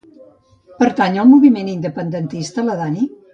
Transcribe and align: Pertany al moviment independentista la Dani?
Pertany 0.79 1.19
al 1.23 1.29
moviment 1.33 1.69
independentista 1.75 2.65
la 2.71 2.79
Dani? 2.81 3.07